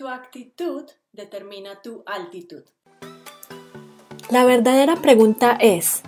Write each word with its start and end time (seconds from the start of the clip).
Tu 0.00 0.08
actitud 0.08 0.84
determina 1.12 1.82
tu 1.82 2.02
altitud. 2.06 2.62
La 4.30 4.46
verdadera 4.46 4.96
pregunta 4.96 5.58
es, 5.60 6.00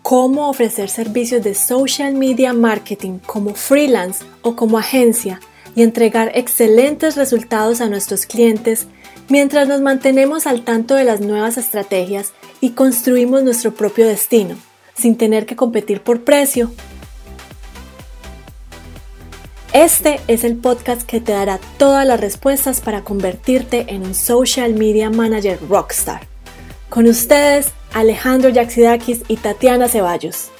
¿cómo 0.00 0.48
ofrecer 0.48 0.88
servicios 0.88 1.44
de 1.44 1.54
social 1.54 2.14
media 2.14 2.54
marketing 2.54 3.18
como 3.18 3.54
freelance 3.54 4.24
o 4.40 4.56
como 4.56 4.78
agencia 4.78 5.40
y 5.76 5.82
entregar 5.82 6.32
excelentes 6.34 7.16
resultados 7.16 7.82
a 7.82 7.90
nuestros 7.90 8.24
clientes 8.24 8.86
mientras 9.28 9.68
nos 9.68 9.82
mantenemos 9.82 10.46
al 10.46 10.64
tanto 10.64 10.94
de 10.94 11.04
las 11.04 11.20
nuevas 11.20 11.58
estrategias 11.58 12.32
y 12.62 12.70
construimos 12.70 13.42
nuestro 13.42 13.74
propio 13.74 14.06
destino, 14.08 14.56
sin 14.94 15.18
tener 15.18 15.44
que 15.44 15.54
competir 15.54 16.00
por 16.00 16.24
precio? 16.24 16.70
Este 19.74 20.20
es 20.28 20.44
el 20.44 20.56
podcast 20.56 21.02
que 21.02 21.20
te 21.20 21.32
dará 21.32 21.58
todas 21.78 22.06
las 22.06 22.20
respuestas 22.20 22.80
para 22.80 23.02
convertirte 23.02 23.92
en 23.92 24.04
un 24.04 24.14
social 24.14 24.72
media 24.72 25.10
manager 25.10 25.58
rockstar. 25.68 26.28
Con 26.88 27.08
ustedes, 27.08 27.72
Alejandro 27.92 28.50
Yaxidakis 28.50 29.24
y 29.26 29.36
Tatiana 29.36 29.88
Ceballos. 29.88 30.52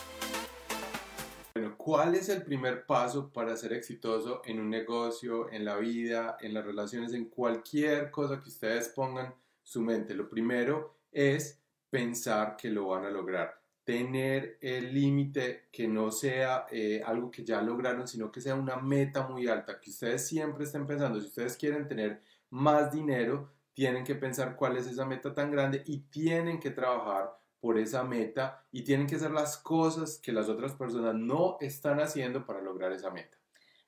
Bueno, 1.55 1.77
¿cuál 1.77 2.17
es 2.17 2.29
el 2.29 2.43
primer 2.43 2.87
paso 2.87 3.31
para 3.33 3.57
ser 3.57 3.75
exitoso 3.75 4.43
en 4.47 4.59
un 4.59 4.69
negocio, 4.69 5.49
en 5.53 5.65
la 5.65 5.77
vida, 5.77 6.37
en 6.41 6.53
las 6.53 6.65
relaciones, 6.65 7.13
en 7.13 7.27
cualquier 7.27 8.11
cosa 8.11 8.43
que 8.43 8.49
ustedes 8.49 8.89
pongan 8.89 9.33
su 9.63 9.81
mente? 9.81 10.13
Lo 10.17 10.29
primero 10.29 10.97
es 11.13 11.63
pensar 11.89 12.57
que 12.57 12.69
lo 12.69 12.89
van 12.89 13.05
a 13.05 13.11
lograr 13.11 13.64
tener 13.85 14.59
el 14.61 14.93
límite 14.95 15.69
que 15.71 15.87
no 15.87 16.11
sea 16.11 16.67
eh, 16.71 17.03
algo 17.05 17.31
que 17.31 17.45
ya 17.45 17.61
lograron, 17.61 18.09
sino 18.09 18.33
que 18.33 18.41
sea 18.41 18.55
una 18.55 18.77
meta 18.77 19.29
muy 19.29 19.47
alta, 19.47 19.79
que 19.79 19.91
ustedes 19.91 20.27
siempre 20.27 20.65
estén 20.65 20.87
pensando, 20.87 21.21
si 21.21 21.27
ustedes 21.27 21.57
quieren 21.57 21.87
tener 21.87 22.23
más 22.51 22.91
dinero, 22.91 23.53
tienen 23.75 24.05
que 24.05 24.15
pensar 24.15 24.57
cuál 24.57 24.77
es 24.77 24.87
esa 24.87 25.05
meta 25.05 25.35
tan 25.35 25.51
grande 25.51 25.83
y 25.87 25.99
tienen 25.99 26.61
que 26.61 26.71
trabajar 26.71 27.37
por 27.61 27.79
esa 27.79 28.05
meta 28.05 28.65
y 28.71 28.85
tienen 28.85 29.07
que 29.07 29.17
hacer 29.17 29.31
las 29.31 29.57
cosas 29.57 30.19
que 30.19 30.33
las 30.33 30.49
otras 30.49 30.73
personas 30.75 31.15
no 31.15 31.57
están 31.61 32.01
haciendo 32.01 32.47
para 32.47 32.61
lograr 32.61 32.93
esa 32.93 33.11
meta. 33.11 33.37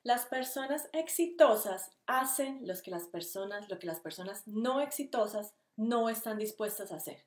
Las 0.03 0.25
personas 0.25 0.89
exitosas 0.93 1.91
hacen 2.05 2.67
lo 2.67 2.73
que 2.83 2.91
las 2.91 3.07
personas, 3.07 3.69
lo 3.69 3.77
que 3.79 3.87
las 3.87 3.99
personas 3.99 4.47
no 4.47 4.81
exitosas 4.81 5.53
no 5.75 6.09
están 6.09 6.37
dispuestas 6.37 6.91
a 6.91 6.95
hacer. 6.95 7.25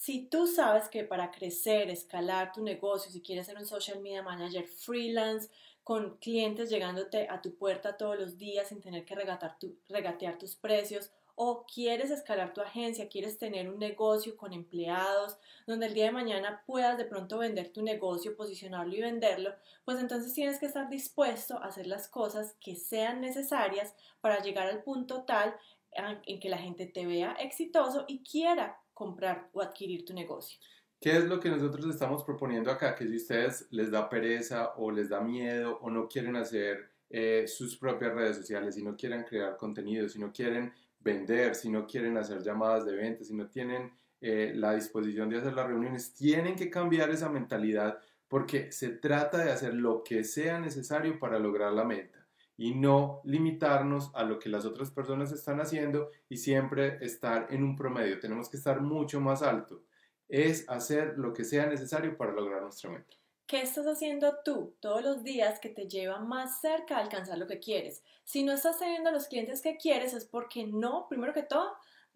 Si 0.00 0.22
tú 0.22 0.46
sabes 0.46 0.88
que 0.88 1.04
para 1.04 1.30
crecer, 1.30 1.90
escalar 1.90 2.52
tu 2.52 2.62
negocio, 2.62 3.12
si 3.12 3.20
quieres 3.20 3.44
ser 3.44 3.58
un 3.58 3.66
social 3.66 4.00
media 4.00 4.22
manager 4.22 4.66
freelance, 4.66 5.50
con 5.84 6.16
clientes 6.16 6.70
llegándote 6.70 7.28
a 7.28 7.42
tu 7.42 7.54
puerta 7.54 7.98
todos 7.98 8.18
los 8.18 8.38
días 8.38 8.68
sin 8.68 8.80
tener 8.80 9.04
que 9.04 9.14
regatear 9.14 10.38
tus 10.38 10.56
precios, 10.56 11.10
o 11.34 11.66
quieres 11.66 12.10
escalar 12.10 12.54
tu 12.54 12.62
agencia, 12.62 13.10
quieres 13.10 13.36
tener 13.36 13.68
un 13.68 13.78
negocio 13.78 14.38
con 14.38 14.54
empleados, 14.54 15.36
donde 15.66 15.84
el 15.84 15.92
día 15.92 16.06
de 16.06 16.12
mañana 16.12 16.62
puedas 16.66 16.96
de 16.96 17.04
pronto 17.04 17.36
vender 17.36 17.70
tu 17.70 17.82
negocio, 17.82 18.36
posicionarlo 18.36 18.94
y 18.94 19.02
venderlo, 19.02 19.54
pues 19.84 19.98
entonces 19.98 20.32
tienes 20.32 20.58
que 20.58 20.66
estar 20.66 20.88
dispuesto 20.88 21.58
a 21.58 21.66
hacer 21.66 21.86
las 21.86 22.08
cosas 22.08 22.56
que 22.58 22.74
sean 22.74 23.20
necesarias 23.20 23.94
para 24.22 24.40
llegar 24.40 24.66
al 24.66 24.82
punto 24.82 25.24
tal 25.24 25.54
en 25.92 26.40
que 26.40 26.48
la 26.48 26.58
gente 26.58 26.86
te 26.86 27.06
vea 27.06 27.32
exitoso 27.32 28.04
y 28.08 28.22
quiera 28.22 28.78
comprar 28.94 29.48
o 29.52 29.62
adquirir 29.62 30.04
tu 30.04 30.14
negocio. 30.14 30.58
¿Qué 31.00 31.16
es 31.16 31.24
lo 31.24 31.40
que 31.40 31.48
nosotros 31.48 31.86
estamos 31.86 32.22
proponiendo 32.24 32.70
acá? 32.70 32.94
Que 32.94 33.06
si 33.06 33.16
ustedes 33.16 33.66
les 33.70 33.90
da 33.90 34.08
pereza 34.08 34.74
o 34.76 34.90
les 34.90 35.08
da 35.08 35.20
miedo 35.20 35.78
o 35.80 35.90
no 35.90 36.06
quieren 36.08 36.36
hacer 36.36 36.90
eh, 37.08 37.46
sus 37.46 37.76
propias 37.78 38.14
redes 38.14 38.36
sociales, 38.36 38.74
si 38.74 38.82
no 38.82 38.96
quieren 38.96 39.24
crear 39.24 39.56
contenido, 39.56 40.08
si 40.08 40.18
no 40.18 40.30
quieren 40.30 40.72
vender, 40.98 41.54
si 41.54 41.70
no 41.70 41.86
quieren 41.86 42.18
hacer 42.18 42.42
llamadas 42.42 42.84
de 42.84 42.94
venta, 42.94 43.24
si 43.24 43.34
no 43.34 43.48
tienen 43.48 43.92
eh, 44.20 44.52
la 44.54 44.74
disposición 44.74 45.30
de 45.30 45.38
hacer 45.38 45.54
las 45.54 45.66
reuniones, 45.66 46.12
tienen 46.12 46.54
que 46.54 46.68
cambiar 46.68 47.08
esa 47.08 47.30
mentalidad 47.30 47.98
porque 48.28 48.70
se 48.70 48.90
trata 48.90 49.38
de 49.38 49.50
hacer 49.50 49.72
lo 49.72 50.04
que 50.04 50.22
sea 50.22 50.60
necesario 50.60 51.18
para 51.18 51.38
lograr 51.38 51.72
la 51.72 51.84
meta 51.84 52.19
y 52.60 52.74
no 52.74 53.22
limitarnos 53.24 54.10
a 54.14 54.22
lo 54.22 54.38
que 54.38 54.50
las 54.50 54.66
otras 54.66 54.90
personas 54.90 55.32
están 55.32 55.62
haciendo 55.62 56.10
y 56.28 56.36
siempre 56.36 56.98
estar 57.00 57.46
en 57.48 57.64
un 57.64 57.74
promedio. 57.74 58.20
Tenemos 58.20 58.50
que 58.50 58.58
estar 58.58 58.82
mucho 58.82 59.18
más 59.18 59.40
alto. 59.40 59.84
Es 60.28 60.68
hacer 60.68 61.14
lo 61.16 61.32
que 61.32 61.44
sea 61.44 61.64
necesario 61.64 62.18
para 62.18 62.32
lograr 62.32 62.60
nuestra 62.60 62.90
meta. 62.90 63.16
¿Qué 63.46 63.62
estás 63.62 63.86
haciendo 63.86 64.40
tú 64.44 64.76
todos 64.78 65.02
los 65.02 65.24
días 65.24 65.58
que 65.58 65.70
te 65.70 65.88
lleva 65.88 66.20
más 66.20 66.60
cerca 66.60 66.98
a 66.98 67.00
alcanzar 67.00 67.38
lo 67.38 67.46
que 67.46 67.60
quieres? 67.60 68.04
Si 68.24 68.42
no 68.42 68.52
estás 68.52 68.78
teniendo 68.78 69.10
los 69.10 69.26
clientes 69.26 69.62
que 69.62 69.78
quieres 69.78 70.12
es 70.12 70.26
porque 70.26 70.66
no, 70.66 71.06
primero 71.08 71.32
que 71.32 71.44
todo, 71.44 71.72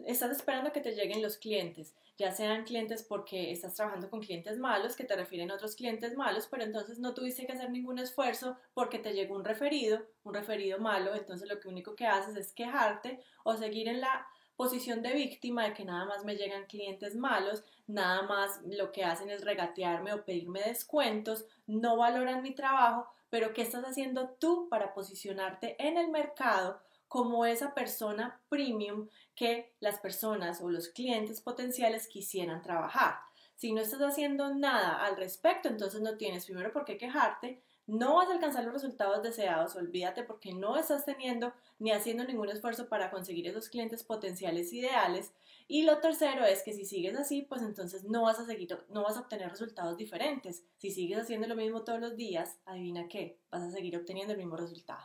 estás 0.07 0.31
esperando 0.33 0.73
que 0.73 0.81
te 0.81 0.93
lleguen 0.93 1.23
los 1.23 1.39
clientes, 1.39 1.95
ya 2.17 2.33
sean 2.33 2.65
clientes 2.65 3.03
porque 3.03 3.51
estás 3.51 3.75
trabajando 3.75 4.11
con 4.11 4.21
clientes 4.21 4.59
malos 4.59 4.97
que 4.97 5.05
te 5.05 5.17
refieren 5.17 5.51
otros 5.51 5.77
clientes 5.77 6.17
malos, 6.17 6.47
pero 6.51 6.65
entonces 6.65 6.99
no 6.99 7.15
tuviste 7.15 7.47
que 7.47 7.53
hacer 7.53 7.71
ningún 7.71 7.99
esfuerzo 7.99 8.57
porque 8.75 8.99
te 8.99 9.13
llegó 9.13 9.35
un 9.35 9.45
referido, 9.45 10.03
un 10.25 10.35
referido 10.35 10.79
malo, 10.79 11.15
entonces 11.15 11.49
lo 11.49 11.61
que 11.61 11.69
único 11.69 11.95
que 11.95 12.07
haces 12.07 12.37
es 12.37 12.53
quejarte 12.53 13.21
o 13.45 13.57
seguir 13.57 13.89
en 13.89 14.01
la 14.01 14.27
posición 14.57 15.03
de 15.03 15.13
víctima 15.15 15.65
de 15.65 15.75
que 15.75 15.85
nada 15.85 16.05
más 16.05 16.25
me 16.25 16.37
llegan 16.37 16.67
clientes 16.67 17.17
malos, 17.17 17.65
nada 17.87 18.23
más 18.23 18.61
lo 18.65 18.93
que 18.93 19.05
hacen 19.05 19.31
es 19.31 19.45
regatearme 19.45 20.13
o 20.13 20.25
pedirme 20.25 20.61
descuentos, 20.61 21.47
no 21.67 21.97
valoran 21.97 22.43
mi 22.43 22.55
trabajo, 22.55 23.09
pero 23.31 23.53
¿qué 23.53 23.63
estás 23.63 23.85
haciendo 23.85 24.31
tú 24.39 24.69
para 24.69 24.95
posicionarte 24.95 25.77
en 25.85 25.99
el 25.99 26.09
mercado 26.09 26.81
como 27.15 27.47
esa 27.47 27.75
persona 27.75 28.41
premium 28.49 29.09
que 29.37 29.77
las 29.79 30.01
personas 30.01 30.61
o 30.61 30.69
los 30.69 30.89
clientes 30.89 31.41
potenciales 31.41 32.09
quisieran 32.09 32.61
trabajar. 32.61 33.19
Si 33.55 33.73
no 33.73 33.83
estás 33.83 34.01
haciendo 34.01 34.53
nada 34.53 35.01
al 35.07 35.17
respecto, 35.17 35.69
entonces 35.69 36.01
no 36.01 36.17
tienes 36.17 36.45
primero 36.45 36.73
por 36.73 36.85
qué 36.85 36.99
quejarte, 36.99 37.63
no 37.87 38.17
vas 38.17 38.29
a 38.29 38.33
alcanzar 38.33 38.65
los 38.65 38.73
resultados 38.73 39.23
deseados, 39.23 39.77
olvídate 39.77 40.25
porque 40.25 40.55
no 40.55 40.77
estás 40.77 41.05
teniendo 41.05 41.55
ni 41.79 41.93
haciendo 41.93 42.25
ningún 42.25 42.49
esfuerzo 42.49 42.89
para 42.89 43.13
conseguir 43.13 43.47
esos 43.47 43.69
clientes 43.69 44.03
potenciales 44.03 44.73
ideales. 44.73 45.33
Y 45.69 45.83
lo 45.83 45.99
tercero 45.99 46.45
es 46.45 46.65
que 46.65 46.73
si 46.73 46.85
sigues 46.85 47.17
así, 47.17 47.43
pues 47.43 47.63
entonces 47.63 48.03
no 48.03 48.23
vas 48.23 48.41
a 48.41 48.45
seguir, 48.45 48.77
no 48.89 49.05
vas 49.05 49.17
a 49.17 49.21
obtener 49.21 49.51
resultados 49.51 49.97
diferentes. 49.97 50.65
Si 50.79 50.91
sigues 50.91 51.21
haciendo 51.21 51.47
lo 51.47 51.55
mismo 51.55 51.85
todos 51.85 52.01
los 52.01 52.17
días, 52.17 52.59
adivina 52.65 53.07
qué, 53.07 53.39
vas 53.53 53.63
a 53.63 53.71
seguir 53.71 53.97
obteniendo 53.97 54.33
el 54.33 54.41
mismo 54.41 54.57
resultado. 54.57 55.05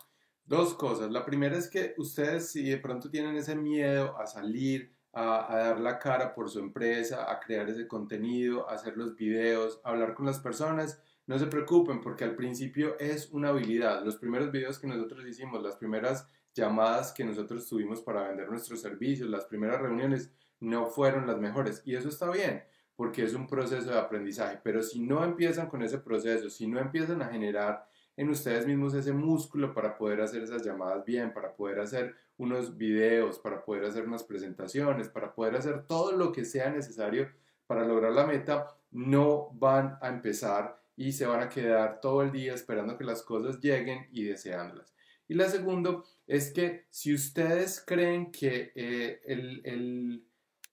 Dos 0.49 0.73
cosas. 0.73 1.11
La 1.11 1.27
primera 1.27 1.55
es 1.55 1.69
que 1.69 1.93
ustedes 1.99 2.49
si 2.49 2.67
de 2.67 2.79
pronto 2.79 3.11
tienen 3.11 3.35
ese 3.35 3.55
miedo 3.55 4.17
a 4.17 4.25
salir, 4.25 4.91
a, 5.13 5.45
dar 5.55 5.79
la 5.79 5.99
cara 5.99 6.33
por 6.33 6.49
su 6.49 6.57
empresa, 6.57 7.31
a 7.31 7.39
crear 7.39 7.69
ese 7.69 7.87
contenido, 7.87 8.67
a 8.67 8.73
hacer 8.73 8.97
los 8.97 9.15
videos, 9.15 9.79
a 9.83 9.91
hablar 9.91 10.15
con 10.15 10.25
las 10.25 10.39
personas, 10.39 10.99
no 11.27 11.38
se 11.38 11.45
preocupen 11.45 12.01
porque 12.01 12.23
al 12.23 12.35
principio 12.35 12.97
es 12.97 13.29
una 13.31 13.49
habilidad. 13.49 14.03
Los 14.03 14.15
primeros 14.15 14.51
videos 14.51 14.79
que 14.79 14.88
nosotros 14.88 15.23
hicimos, 15.27 15.61
las 15.61 15.75
primeras 15.75 16.27
llamadas 16.55 17.11
que 17.11 17.23
nosotros 17.23 17.67
tuvimos 17.69 18.01
para 18.01 18.27
vender 18.27 18.49
nuestros 18.49 18.81
servicios, 18.81 19.29
las 19.29 19.45
primeras 19.45 19.79
reuniones 19.79 20.33
no 20.59 20.88
fueron 20.88 21.27
las 21.27 21.38
mejores 21.38 21.83
y 21.85 21.95
eso 21.95 22.09
está 22.09 22.31
bien 22.31 22.63
porque 22.95 23.23
es 23.23 23.35
un 23.35 23.45
proceso 23.45 23.91
de 23.91 23.99
aprendizaje, 23.99 24.59
pero 24.63 24.81
si 24.81 24.99
no 24.99 25.23
empiezan 25.23 25.69
con 25.69 25.83
ese 25.83 25.99
proceso, 25.99 26.49
si 26.49 26.67
no 26.67 26.79
empiezan 26.79 27.21
a 27.21 27.27
generar 27.27 27.88
en 28.19 28.30
ustedes 28.30 28.68
mismos 28.68 28.94
ese 28.94 29.13
músculo 29.13 29.74
para 29.74 29.97
poder 29.97 30.19
hacer 30.19 30.44
esas 30.44 30.62
llamadas 30.62 31.06
bien, 31.06 31.34
para 31.34 31.56
poder 31.56 31.80
hacer 31.80 32.16
unos 32.35 32.78
videos, 32.78 33.40
para 33.40 33.63
poder 33.63 33.85
hacer 33.85 34.06
unas 34.06 34.24
presentaciones, 34.24 35.07
para 35.07 35.34
poder 35.34 35.56
hacer 35.56 35.88
todo 35.88 36.12
lo 36.12 36.34
que 36.34 36.44
sea 36.44 36.69
necesario 36.69 37.30
para 37.66 37.88
lograr 37.88 38.12
la 38.12 38.28
meta, 38.28 38.75
no 38.91 39.52
van 39.53 39.97
a 40.02 40.09
empezar 40.09 40.81
y 40.97 41.13
se 41.13 41.28
van 41.28 41.40
a 41.40 41.47
quedar 41.47 42.02
todo 42.02 42.22
el 42.22 42.34
día 42.34 42.53
esperando 42.53 42.97
que 42.97 43.06
las 43.06 43.24
cosas 43.24 43.62
lleguen 43.62 44.09
y 44.12 44.25
deseándolas. 44.25 44.94
Y 45.30 45.36
la 45.36 45.47
segunda 45.47 46.03
es 46.28 46.51
que 46.51 46.88
si 46.90 47.13
ustedes 47.13 47.81
creen 47.88 48.33
que 48.33 48.74
eh, 48.75 49.22
el, 49.27 50.25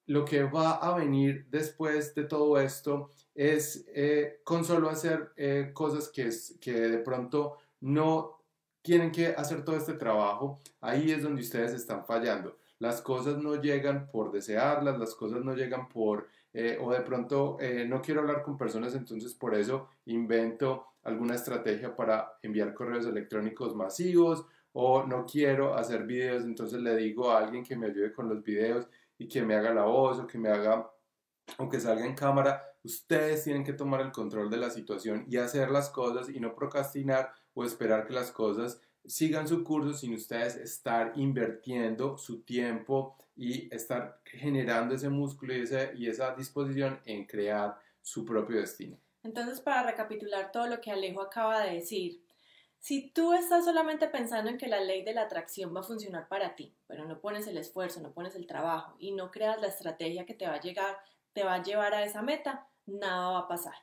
lo 0.07 0.25
que 0.25 0.45
va 0.45 0.73
a 0.73 0.97
venir 0.97 1.47
después 1.51 2.15
de 2.15 2.25
todo 2.25 2.59
esto 2.61 3.11
es 3.35 3.85
eh, 3.95 4.41
con 4.45 4.65
solo 4.65 4.89
hacer 4.89 5.33
eh, 5.37 5.71
cosas 5.73 6.09
que, 6.09 6.29
es, 6.29 6.57
que 6.61 6.73
de 6.73 6.99
pronto 6.99 7.59
no 7.81 8.39
tienen 8.83 9.11
que 9.11 9.29
hacer 9.29 9.65
todo 9.65 9.77
este 9.77 9.95
trabajo, 9.95 10.61
ahí 10.81 11.11
es 11.11 11.23
donde 11.23 11.43
ustedes 11.43 11.73
están 11.73 12.07
fallando. 12.07 12.57
Las 12.79 13.01
cosas 13.03 13.39
no 13.39 13.61
llegan 13.61 14.09
por 14.09 14.31
desearlas, 14.31 14.99
las 14.99 15.15
cosas 15.15 15.43
no 15.45 15.55
llegan 15.55 15.89
por, 15.89 16.29
eh, 16.53 16.79
o 16.81 16.93
de 16.93 17.01
pronto 17.01 17.59
no 17.89 18.01
quiero 18.01 18.21
hablar 18.21 18.43
con 18.43 18.57
personas, 18.57 18.95
entonces 18.95 19.35
por 19.35 19.55
eso 19.55 19.89
invento 20.05 20.87
alguna 21.03 21.35
estrategia 21.35 21.97
para 21.97 22.39
enviar 22.43 22.75
correos 22.75 23.07
electrónicos 23.07 23.75
masivos, 23.75 24.47
o 24.79 25.05
no 25.05 25.25
quiero 25.25 25.75
hacer 25.75 26.05
videos, 26.05 26.45
entonces 26.45 26.81
le 26.81 26.95
digo 26.97 27.31
a 27.31 27.39
alguien 27.39 27.65
que 27.65 27.77
me 27.77 27.87
ayude 27.87 28.13
con 28.13 28.29
los 28.29 28.43
videos 28.43 28.87
y 29.19 29.29
que 29.29 29.43
me 29.43 29.55
haga 29.55 29.73
la 29.73 29.85
voz 29.85 30.19
o 30.19 30.27
que 30.27 30.39
me 30.39 30.49
haga 30.49 30.91
o 31.59 31.69
que 31.69 31.81
salga 31.81 32.05
en 32.05 32.15
cámara 32.15 32.61
Ustedes 32.87 33.43
tienen 33.43 33.65
que 33.65 33.73
tomar 33.73 34.01
el 34.01 34.13
control 34.13 34.49
de 34.49 34.59
la 34.59 34.71
situación 34.71 35.27
y 35.29 35.39
hacer 35.39 35.73
las 35.73 35.91
cosas 35.91 36.29
y 36.29 36.39
no 36.39 36.55
procrastinar 36.55 37.33
o 37.53 37.65
esperar 37.65 38.07
que 38.07 38.13
las 38.13 38.31
cosas 38.31 38.81
sigan 39.05 39.49
su 39.49 39.65
curso 39.65 39.93
sin 39.93 40.15
ustedes 40.15 40.55
estar 40.55 41.13
invirtiendo 41.17 42.17
su 42.17 42.43
tiempo 42.43 43.17
y 43.35 43.75
estar 43.75 44.21
generando 44.25 44.95
ese 44.95 45.09
músculo 45.09 45.53
y, 45.53 45.65
y 45.97 46.07
esa 46.07 46.37
disposición 46.37 47.01
en 47.07 47.27
crear 47.27 47.77
su 48.01 48.25
propio 48.25 48.61
destino. 48.61 48.97
Entonces, 49.25 49.61
para 49.61 49.83
recapitular 49.83 50.53
todo 50.53 50.69
lo 50.69 50.81
que 50.81 50.93
Alejo 50.93 51.23
acaba 51.23 51.65
de 51.65 51.75
decir, 51.75 52.23
si 52.79 53.11
tú 53.11 53.33
estás 53.33 53.65
solamente 53.65 54.09
pensando 54.09 54.51
en 54.51 54.59
que 54.59 54.69
la 54.69 54.81
ley 54.81 55.03
de 55.03 55.15
la 55.15 55.23
atracción 55.23 55.75
va 55.75 55.81
a 55.81 55.85
funcionar 55.85 56.29
para 56.29 56.55
ti, 56.55 56.77
pero 56.87 57.05
no 57.05 57.21
pones 57.21 57.47
el 57.47 57.59
esfuerzo, 57.59 58.01
no 58.01 58.13
pones 58.13 58.37
el 58.37 58.47
trabajo 58.47 58.97
y 58.99 59.13
no 59.13 59.31
creas 59.31 59.61
la 59.61 59.67
estrategia 59.67 60.27
que 60.27 60.35
te 60.35 60.47
va 60.47 60.55
a 60.55 60.61
llegar, 60.61 60.99
te 61.33 61.45
va 61.45 61.55
a 61.55 61.63
llevar 61.63 61.95
a 61.95 62.05
esa 62.05 62.23
meta, 62.23 62.69
nada 62.87 63.31
va 63.31 63.39
a 63.41 63.49
pasar. 63.49 63.75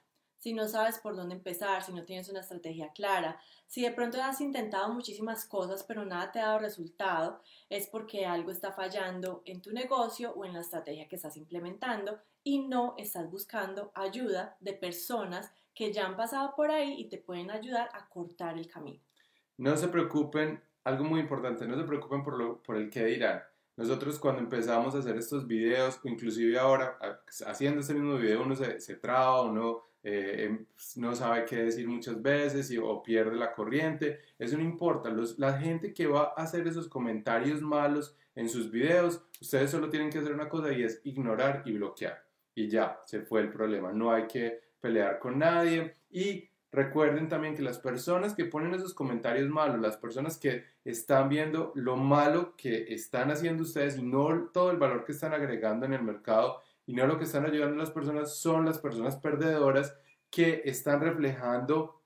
Si 0.44 0.54
no 0.54 0.68
sabes 0.68 1.00
por 1.00 1.16
dónde 1.16 1.36
empezar, 1.36 1.84
si 1.84 1.94
no 1.94 2.04
tienes 2.04 2.28
una 2.28 2.42
estrategia 2.42 2.92
clara, 2.92 3.40
si 3.66 3.82
de 3.82 3.92
pronto 3.92 4.22
has 4.22 4.42
intentado 4.42 4.94
muchísimas 4.94 5.46
cosas 5.46 5.84
pero 5.84 6.04
nada 6.04 6.34
te 6.34 6.40
ha 6.40 6.48
dado 6.48 6.60
resultado, 6.60 7.42
es 7.70 7.88
porque 7.88 8.26
algo 8.26 8.52
está 8.52 8.74
fallando 8.74 9.42
en 9.46 9.62
tu 9.62 9.72
negocio 9.72 10.34
o 10.34 10.44
en 10.44 10.54
la 10.54 10.60
estrategia 10.60 11.08
que 11.08 11.16
estás 11.16 11.38
implementando 11.38 12.20
y 12.44 12.60
no 12.68 12.94
estás 12.98 13.32
buscando 13.32 13.92
ayuda 13.96 14.58
de 14.60 14.74
personas 14.74 15.50
que 15.74 15.92
ya 15.92 16.06
han 16.06 16.16
pasado 16.16 16.54
por 16.56 16.72
ahí 16.72 16.96
y 17.00 17.10
te 17.10 17.18
pueden 17.18 17.52
ayudar 17.52 17.90
a 17.94 18.08
cortar 18.10 18.58
el 18.58 18.68
camino. 18.68 19.02
No 19.58 19.76
se 19.78 19.88
preocupen, 19.88 20.62
algo 20.84 21.04
muy 21.04 21.20
importante, 21.20 21.68
no 21.68 21.78
se 21.78 21.84
preocupen 21.84 22.24
por, 22.24 22.38
lo, 22.38 22.62
por 22.62 22.76
el 22.76 22.90
que 22.90 23.06
dirán. 23.06 23.42
Nosotros 23.76 24.20
cuando 24.20 24.42
empezamos 24.42 24.94
a 24.94 25.00
hacer 25.00 25.18
estos 25.18 25.48
videos, 25.48 26.00
inclusive 26.04 26.60
ahora 26.60 26.98
haciendo 27.48 27.82
este 27.82 27.96
mismo 27.96 28.18
video, 28.18 28.44
uno 28.44 28.56
se, 28.56 28.80
se 28.80 28.96
traba, 28.96 29.42
uno 29.42 29.84
eh, 30.04 30.46
em, 30.46 30.66
no 30.98 31.16
sabe 31.16 31.46
qué 31.46 31.64
decir 31.64 31.88
muchas 31.88 32.22
veces 32.22 32.70
y, 32.72 32.78
o 32.78 33.02
pierde 33.02 33.36
la 33.36 33.54
corriente. 33.54 34.20
Eso 34.38 34.58
no 34.58 34.64
importa. 34.64 35.10
Los, 35.10 35.40
la 35.40 35.58
gente 35.60 35.94
que 35.94 36.08
va 36.08 36.34
a 36.36 36.44
hacer 36.44 36.68
esos 36.68 36.88
comentarios 36.90 37.62
malos 37.62 38.16
en 38.36 38.50
sus 38.50 38.70
videos, 38.70 39.24
ustedes 39.42 39.72
solo 39.72 39.90
tienen 39.90 40.10
que 40.10 40.20
hacer 40.20 40.34
una 40.34 40.50
cosa 40.50 40.72
y 40.74 40.84
es 40.84 41.02
ignorar 41.04 41.64
y 41.66 41.74
bloquear. 41.74 42.26
Y 42.54 42.68
ya, 42.68 43.00
se 43.06 43.22
fue 43.22 43.42
el 43.42 43.50
problema. 43.50 43.94
No 43.94 44.12
hay 44.12 44.28
que 44.28 44.62
pelear 44.84 45.18
con 45.18 45.40
nadie. 45.40 45.96
Y 46.12 46.50
recuerden 46.72 47.30
también 47.30 47.56
que 47.56 47.62
las 47.62 47.80
personas 47.80 48.36
que 48.36 48.44
ponen 48.44 48.76
esos 48.76 48.94
comentarios 48.94 49.50
malos, 49.50 49.80
las 49.80 49.96
personas 49.96 50.38
que 50.38 50.66
están 50.84 51.30
viendo 51.30 51.72
lo 51.76 51.96
malo 51.96 52.56
que 52.58 52.94
están 52.94 53.32
haciendo 53.32 53.64
ustedes 53.64 53.98
y 53.98 54.04
no 54.04 54.50
todo 54.54 54.72
el 54.72 54.78
valor 54.78 55.06
que 55.06 55.14
están 55.14 55.34
agregando 55.34 55.86
en 55.86 55.94
el 55.94 56.04
mercado 56.04 56.60
y 56.86 56.94
no 56.94 57.08
lo 57.08 57.18
que 57.18 57.24
están 57.24 57.46
ayudando 57.46 57.76
a 57.76 57.80
las 57.86 57.92
personas 57.92 58.36
son 58.36 58.66
las 58.66 58.78
personas 58.78 59.16
perdedoras 59.16 59.96
que 60.30 60.64
están 60.66 61.00
reflejando 61.00 62.02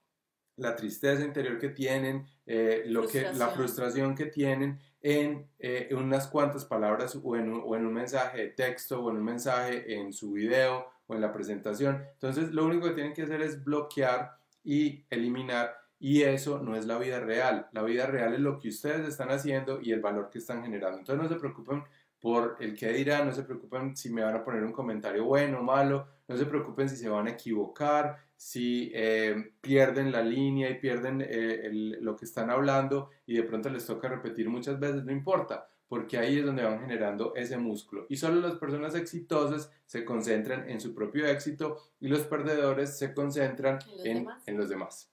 la 0.57 0.75
tristeza 0.75 1.23
interior 1.23 1.57
que 1.57 1.69
tienen, 1.69 2.27
eh, 2.45 2.83
lo 2.85 3.07
que, 3.07 3.31
la 3.33 3.47
frustración 3.47 4.15
que 4.15 4.25
tienen 4.25 4.79
en, 5.01 5.47
eh, 5.59 5.89
unas 5.93 6.27
cuantas 6.27 6.65
palabras 6.65 7.17
o 7.23 7.35
en, 7.35 7.53
o 7.53 7.75
en 7.75 7.85
un 7.87 7.93
mensaje 7.93 8.37
de 8.37 8.47
texto 8.49 9.03
o 9.03 9.09
en 9.09 9.17
un 9.17 9.23
mensaje 9.23 9.95
en 9.95 10.13
su 10.13 10.33
video 10.33 10.96
o 11.07 11.15
en 11.15 11.21
la 11.21 11.33
presentación. 11.33 12.03
Entonces, 12.13 12.53
lo 12.53 12.65
único 12.65 12.87
que 12.87 12.93
tienen 12.93 13.13
que 13.13 13.23
hacer 13.23 13.41
es 13.41 13.63
bloquear 13.63 14.37
y 14.63 15.05
eliminar 15.09 15.75
y 15.99 16.21
eso 16.21 16.59
no 16.59 16.75
es 16.75 16.85
la 16.85 16.99
vida 16.99 17.19
real. 17.19 17.67
La 17.71 17.81
vida 17.81 18.05
real 18.05 18.33
es 18.33 18.39
lo 18.39 18.59
que 18.59 18.69
ustedes 18.69 19.07
están 19.07 19.29
haciendo 19.31 19.79
y 19.81 19.91
el 19.91 20.01
valor 20.01 20.29
que 20.29 20.37
están 20.37 20.61
generando. 20.61 20.99
Entonces, 20.99 21.23
no 21.23 21.29
se 21.29 21.39
preocupen 21.39 21.83
por 22.19 22.57
el 22.59 22.75
que 22.75 22.91
dirán, 22.93 23.27
no 23.27 23.33
se 23.33 23.43
preocupen 23.43 23.95
si 23.95 24.09
me 24.09 24.23
van 24.23 24.35
a 24.35 24.43
poner 24.43 24.63
un 24.63 24.71
comentario 24.71 25.25
bueno 25.25 25.59
o 25.59 25.63
malo, 25.63 26.07
no 26.27 26.35
se 26.35 26.45
preocupen 26.45 26.89
si 26.89 26.95
se 26.95 27.09
van 27.09 27.27
a 27.27 27.31
equivocar, 27.31 28.17
si 28.35 28.91
eh, 28.93 29.53
pierden 29.61 30.11
la 30.11 30.21
línea 30.21 30.69
y 30.69 30.79
pierden 30.79 31.23
eh, 31.27 31.69
lo 32.01 32.15
que 32.15 32.25
están 32.25 32.49
hablando 32.49 33.09
y 33.25 33.35
de 33.35 33.43
pronto 33.43 33.69
les 33.69 33.85
toca 33.85 34.09
repetir 34.09 34.49
muchas 34.49 34.79
veces, 34.79 35.03
no 35.03 35.11
importa, 35.11 35.67
porque 35.87 36.17
ahí 36.17 36.39
es 36.39 36.45
donde 36.45 36.63
van 36.63 36.81
generando 36.81 37.33
ese 37.35 37.57
músculo. 37.57 38.05
Y 38.09 38.17
solo 38.17 38.41
las 38.41 38.57
personas 38.57 38.95
exitosas 38.95 39.71
se 39.85 40.03
concentran 40.03 40.69
en 40.69 40.81
su 40.81 40.93
propio 40.93 41.25
éxito 41.27 41.77
y 41.99 42.07
los 42.07 42.21
perdedores 42.21 42.97
se 42.97 43.13
concentran 43.13 43.79
en, 44.03 44.27
en 44.45 44.57
los 44.57 44.69
demás. 44.69 45.11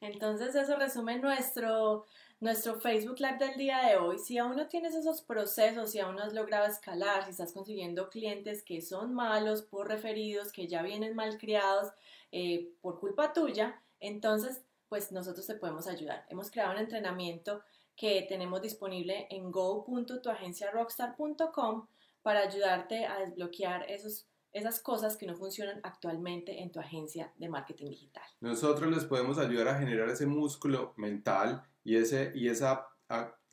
Entonces 0.00 0.54
eso 0.54 0.76
resume 0.76 1.18
nuestro, 1.18 2.06
nuestro 2.40 2.80
Facebook 2.80 3.20
Live 3.20 3.38
del 3.38 3.56
día 3.56 3.86
de 3.86 3.96
hoy. 3.96 4.18
Si 4.18 4.36
aún 4.36 4.56
no 4.56 4.66
tienes 4.66 4.94
esos 4.94 5.22
procesos, 5.22 5.92
si 5.92 6.00
aún 6.00 6.16
no 6.16 6.22
has 6.22 6.34
logrado 6.34 6.66
escalar, 6.66 7.24
si 7.24 7.30
estás 7.30 7.52
consiguiendo 7.52 8.10
clientes 8.10 8.64
que 8.64 8.80
son 8.80 9.14
malos 9.14 9.62
por 9.62 9.86
referidos, 9.86 10.52
que 10.52 10.66
ya 10.66 10.82
vienen 10.82 11.14
mal 11.14 11.38
criados 11.38 11.92
eh, 12.32 12.70
por 12.80 12.98
culpa 12.98 13.32
tuya, 13.32 13.80
entonces 14.00 14.62
pues 14.88 15.12
nosotros 15.12 15.46
te 15.46 15.54
podemos 15.54 15.86
ayudar. 15.86 16.26
Hemos 16.28 16.50
creado 16.50 16.72
un 16.72 16.78
entrenamiento 16.78 17.62
que 18.02 18.26
tenemos 18.28 18.60
disponible 18.60 19.26
en 19.30 19.50
go.tuagenciarockstar.com 19.52 21.86
para 22.20 22.40
ayudarte 22.40 23.06
a 23.06 23.20
desbloquear 23.20 23.88
esos, 23.88 24.26
esas 24.52 24.80
cosas 24.80 25.16
que 25.16 25.24
no 25.24 25.36
funcionan 25.36 25.78
actualmente 25.84 26.62
en 26.62 26.72
tu 26.72 26.80
agencia 26.80 27.32
de 27.36 27.48
marketing 27.48 27.90
digital. 27.90 28.24
Nosotros 28.40 28.90
les 28.90 29.04
podemos 29.04 29.38
ayudar 29.38 29.68
a 29.68 29.78
generar 29.78 30.08
ese 30.08 30.26
músculo 30.26 30.94
mental 30.96 31.62
y, 31.84 31.94
ese, 31.94 32.32
y 32.34 32.48
esa 32.48 32.88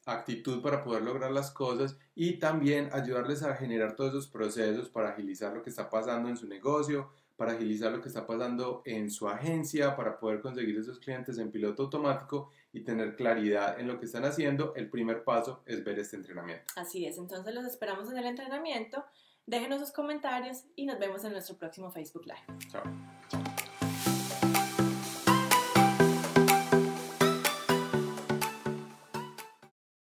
actitud 0.07 0.63
para 0.63 0.83
poder 0.83 1.03
lograr 1.03 1.29
las 1.29 1.51
cosas 1.51 1.99
y 2.15 2.39
también 2.39 2.89
ayudarles 2.91 3.43
a 3.43 3.53
generar 3.53 3.95
todos 3.95 4.13
esos 4.13 4.29
procesos 4.29 4.89
para 4.89 5.09
agilizar 5.09 5.53
lo 5.53 5.61
que 5.61 5.69
está 5.69 5.91
pasando 5.91 6.27
en 6.27 6.37
su 6.37 6.47
negocio, 6.47 7.11
para 7.37 7.51
agilizar 7.51 7.91
lo 7.91 8.01
que 8.01 8.07
está 8.07 8.25
pasando 8.25 8.81
en 8.83 9.11
su 9.11 9.29
agencia, 9.29 9.95
para 9.95 10.19
poder 10.19 10.41
conseguir 10.41 10.79
esos 10.79 10.97
clientes 10.97 11.37
en 11.37 11.51
piloto 11.51 11.83
automático 11.83 12.49
y 12.71 12.83
tener 12.83 13.16
claridad 13.16 13.80
en 13.80 13.88
lo 13.88 14.00
que 14.00 14.06
están 14.06 14.25
haciendo, 14.25 14.74
el 14.75 14.89
primer 14.89 15.24
paso 15.24 15.63
es 15.66 15.83
ver 15.83 16.00
este 16.00 16.16
entrenamiento. 16.16 16.66
Así 16.75 17.06
es, 17.06 17.18
entonces 17.18 17.54
los 17.54 17.66
esperamos 17.66 18.12
en 18.12 18.18
el 18.18 18.25
entrenamiento. 18.25 19.06
Déjenos 19.45 19.80
sus 19.80 19.92
comentarios 19.92 20.66
y 20.75 20.86
nos 20.86 21.00
vemos 21.00 21.24
en 21.24 21.31
nuestro 21.31 21.57
próximo 21.57 21.92
Facebook 21.92 22.25
Live. 22.25 22.60
Chao. 22.69 22.83